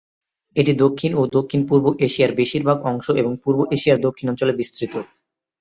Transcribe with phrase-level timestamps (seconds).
[0.55, 4.93] এটি দক্ষিণ ও দক্ষিণ-পূর্ব এশিয়ার বেশিরভাগ অংশ এবং পূর্ব এশিয়ার দক্ষিণাঞ্চলে বিস্তৃত।